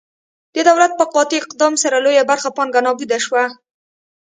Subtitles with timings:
[0.55, 3.43] د دولت په قاطع اقدام سره لویه برخه پانګه نابوده شوه.